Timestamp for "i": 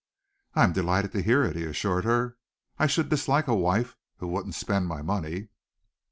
0.55-0.63, 2.79-2.87